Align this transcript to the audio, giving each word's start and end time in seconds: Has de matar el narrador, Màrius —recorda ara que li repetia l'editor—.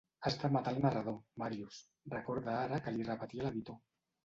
Has 0.27 0.35
de 0.43 0.49
matar 0.53 0.71
el 0.75 0.79
narrador, 0.85 1.19
Màrius 1.43 1.79
—recorda 2.15 2.57
ara 2.65 2.83
que 2.89 2.97
li 2.99 3.09
repetia 3.13 3.49
l'editor—. 3.49 3.81